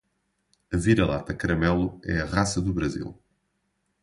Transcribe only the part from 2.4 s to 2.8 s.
do